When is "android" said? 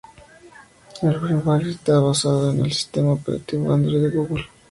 3.71-4.01